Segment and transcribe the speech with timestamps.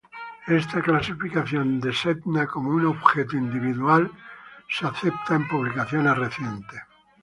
[0.47, 4.11] Esta clasificación de Sedna como un objeto individual
[4.67, 6.81] es aceptado en publicaciones recientes.